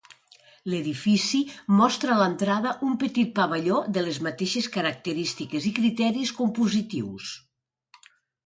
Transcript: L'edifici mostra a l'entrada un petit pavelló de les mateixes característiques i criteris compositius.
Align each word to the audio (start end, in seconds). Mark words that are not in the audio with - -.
L'edifici 0.73 1.41
mostra 1.81 2.13
a 2.13 2.17
l'entrada 2.21 2.71
un 2.87 2.95
petit 3.03 3.29
pavelló 3.41 3.77
de 3.99 4.05
les 4.07 4.19
mateixes 4.29 4.71
característiques 4.79 5.69
i 5.73 5.77
criteris 5.81 6.33
compositius. 6.43 7.31